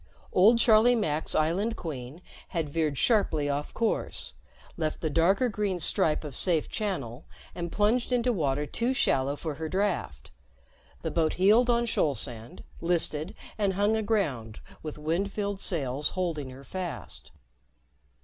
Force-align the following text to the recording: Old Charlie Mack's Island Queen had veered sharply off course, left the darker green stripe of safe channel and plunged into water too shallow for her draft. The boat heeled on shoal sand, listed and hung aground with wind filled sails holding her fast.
Old 0.33 0.57
Charlie 0.57 0.95
Mack's 0.95 1.35
Island 1.35 1.75
Queen 1.77 2.23
had 2.47 2.69
veered 2.71 2.97
sharply 2.97 3.47
off 3.47 3.71
course, 3.71 4.33
left 4.75 4.99
the 4.99 5.11
darker 5.11 5.47
green 5.47 5.79
stripe 5.79 6.23
of 6.23 6.35
safe 6.35 6.67
channel 6.67 7.25
and 7.53 7.71
plunged 7.71 8.11
into 8.11 8.33
water 8.33 8.65
too 8.65 8.95
shallow 8.95 9.35
for 9.35 9.53
her 9.53 9.69
draft. 9.69 10.31
The 11.03 11.11
boat 11.11 11.33
heeled 11.33 11.69
on 11.69 11.85
shoal 11.85 12.15
sand, 12.15 12.63
listed 12.81 13.35
and 13.59 13.73
hung 13.73 13.95
aground 13.95 14.59
with 14.81 14.97
wind 14.97 15.31
filled 15.31 15.59
sails 15.59 16.09
holding 16.09 16.49
her 16.49 16.63
fast. 16.63 17.31